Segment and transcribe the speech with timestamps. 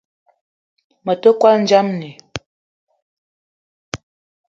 [1.05, 2.09] Me te kwal ndjamni